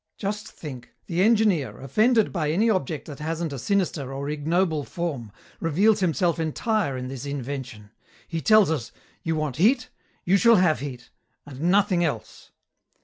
"Just 0.17 0.47
think, 0.47 0.95
the 1.05 1.21
engineer, 1.21 1.77
offended 1.79 2.33
by 2.33 2.49
any 2.49 2.71
object 2.71 3.05
that 3.05 3.19
hasn't 3.19 3.53
a 3.53 3.59
sinister 3.59 4.11
or 4.11 4.29
ignoble 4.31 4.83
form, 4.83 5.31
reveals 5.59 5.99
himself 5.99 6.39
entire 6.39 6.97
in 6.97 7.07
this 7.07 7.23
invention. 7.23 7.91
He 8.27 8.41
tells 8.41 8.71
us, 8.71 8.91
'You 9.21 9.35
want 9.35 9.57
heat. 9.57 9.89
You 10.23 10.37
shall 10.37 10.55
have 10.55 10.79
heat 10.79 11.11
and 11.45 11.61
nothing 11.61 12.03
else.' 12.03 12.49